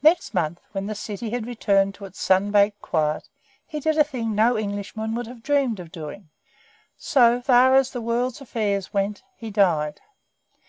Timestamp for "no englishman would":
4.32-5.26